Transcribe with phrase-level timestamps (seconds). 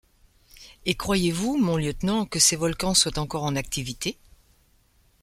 [0.87, 4.17] Et croyez-vous, mon lieutenant, que ces volcans soient encore en activité?